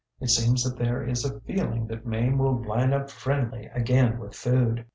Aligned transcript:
It 0.19 0.29
seems 0.31 0.63
that 0.63 0.79
there 0.79 1.03
is 1.03 1.23
a 1.23 1.39
feeling 1.41 1.85
that 1.85 2.07
Mame 2.07 2.39
will 2.39 2.59
line 2.59 2.91
up 2.91 3.11
friendly 3.11 3.67
again 3.67 4.17
with 4.17 4.33
food. 4.33 4.87